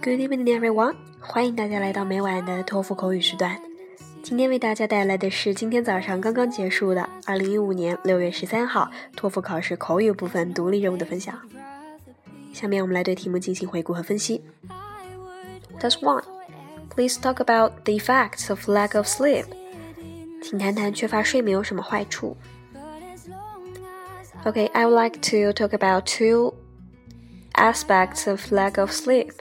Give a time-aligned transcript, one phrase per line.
[0.00, 0.94] Good evening, everyone！
[1.18, 3.60] 欢迎大家来到每晚的托福口语时段。
[4.22, 11.36] 今天为大家带来的是今天早上刚刚结束的2015年6月13号托福考试口语部分独立任务的分享。
[12.52, 14.40] 下面我们来对题目进行回顾和分析。
[15.80, 16.22] Task one:
[16.94, 19.46] Please talk about the effects of lack of sleep.
[20.40, 22.36] 请谈谈缺乏睡眠有什么坏处。
[24.44, 26.54] Okay, I would like to talk about two
[27.54, 29.32] aspects of lack of sleep.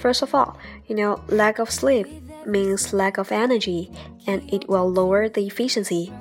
[0.00, 2.06] First of all, you know, lack of sleep
[2.46, 3.90] means lack of energy
[4.26, 6.12] and it will lower the efficiency.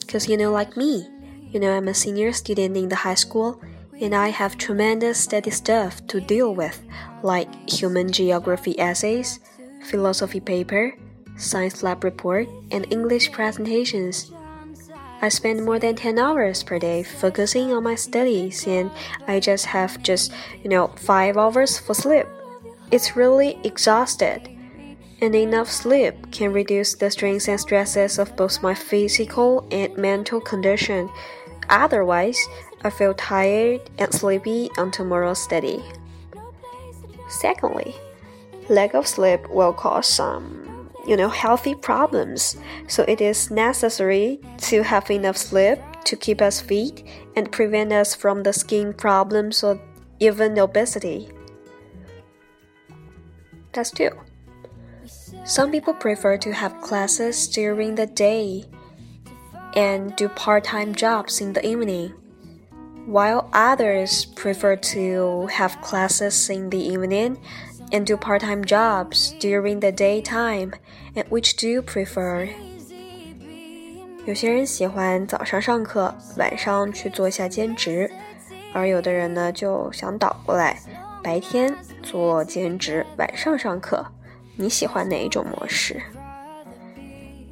[0.00, 1.06] Because, you know, like me,
[1.50, 3.60] you know, I'm a senior student in the high school
[4.00, 6.80] and I have tremendous study stuff to deal with,
[7.22, 9.40] like human geography essays,
[9.84, 10.94] philosophy paper,
[11.36, 14.30] science lab report, and English presentations.
[15.20, 18.90] I spend more than 10 hours per day focusing on my studies and
[19.26, 22.26] I just have just, you know, 5 hours for sleep.
[22.90, 24.48] It's really exhausted.
[25.20, 30.40] And enough sleep can reduce the strains and stresses of both my physical and mental
[30.40, 31.10] condition.
[31.68, 32.38] Otherwise,
[32.82, 35.82] I feel tired and sleepy on tomorrow's study.
[37.28, 37.94] Secondly,
[38.70, 42.56] lack of sleep will cause some, you know, healthy problems.
[42.86, 47.02] So it is necessary to have enough sleep to keep us fit
[47.36, 49.78] and prevent us from the skin problems or
[50.20, 51.28] even obesity
[53.77, 54.11] That's two.
[55.45, 58.65] Some people prefer to have classes during the day
[59.75, 62.13] and do part time jobs in the evening,
[63.07, 67.37] while others prefer to have classes in the evening
[67.91, 70.73] and do part time jobs during the daytime.
[71.15, 72.47] And which do you prefer?
[74.25, 78.09] 有些人喜欢早上上课，晚上去做一下兼职，
[78.77, 80.79] 而有的人呢就想倒过来，
[81.23, 84.05] 白天做兼职，晚上上课。
[84.55, 86.01] 你喜欢哪一种模式？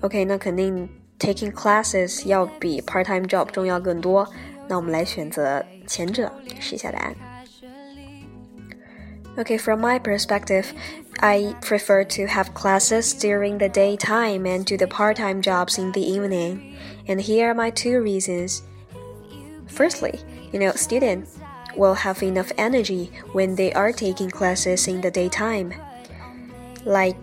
[0.00, 0.88] OK，那肯定
[1.18, 4.28] taking classes 要比 part-time job 重要更多。
[4.68, 7.14] 那我们来选择前者，试一下答案。
[9.36, 10.66] Okay, from my perspective,
[11.20, 16.00] I prefer to have classes during the daytime and do the part-time jobs in the
[16.00, 16.58] evening.
[17.06, 18.60] And here are my two reasons.
[19.68, 20.18] Firstly,
[20.55, 21.37] you know, students
[21.75, 25.73] will have enough energy when they are taking classes in the daytime.
[26.85, 27.17] Like,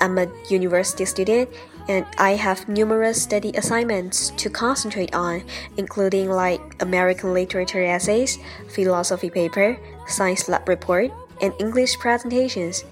[0.00, 1.48] I'm a university student
[1.88, 5.44] and I have numerous study assignments to concentrate on,
[5.76, 9.78] including like American literature essays, philosophy paper,
[10.08, 12.82] science lab report, and English presentations.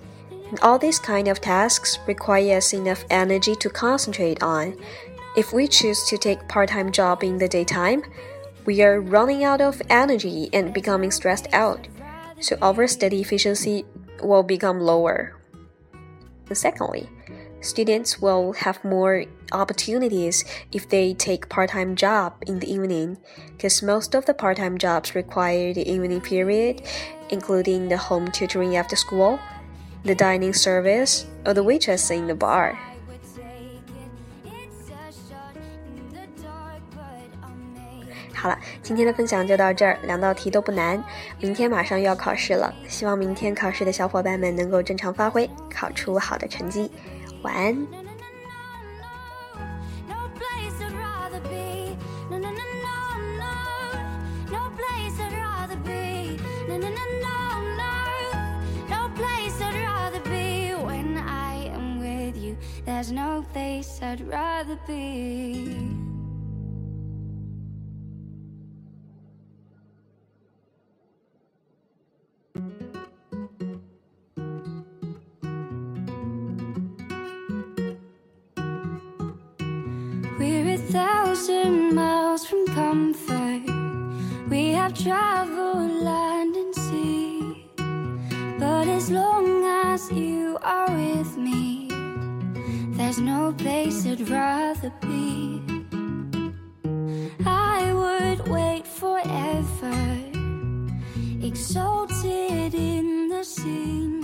[0.51, 4.79] And all these kind of tasks require us enough energy to concentrate on.
[5.37, 8.05] If we choose to take part-time job in the daytime,
[8.67, 11.89] we are running out of energy and becoming stressed out.
[12.41, 13.85] So our study efficiency
[14.23, 15.37] will become lower.
[16.49, 17.09] And secondly,
[17.61, 23.19] students will have more opportunities if they take part-time job in the evening
[23.53, 26.81] because most of the part-time jobs require the evening period
[27.29, 29.39] including the home tutoring after school
[30.05, 32.79] the dining service or the waitress in the bar
[38.41, 41.05] 好了，今天的分享就到这儿，两道题都不难。
[41.41, 46.91] 明天马上又要考试了，希望明天考试的小伙伴们能够正常发挥，考出好的成绩。
[47.43, 47.87] 晚安。
[62.87, 66.20] There's no place I'd rather be.
[80.91, 83.63] Thousand miles from comfort.
[84.49, 87.71] We have traveled land and sea.
[88.59, 91.89] But as long as you are with me,
[92.97, 95.63] there's no place I'd rather be.
[97.47, 99.95] I would wait forever,
[101.41, 104.20] exalted in the scene.